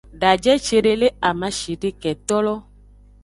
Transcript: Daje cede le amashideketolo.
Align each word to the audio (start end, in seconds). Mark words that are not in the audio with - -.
Daje 0.21 0.53
cede 0.67 0.93
le 1.01 1.07
amashideketolo. 1.29 2.53